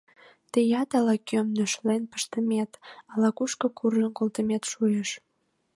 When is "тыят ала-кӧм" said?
0.51-1.47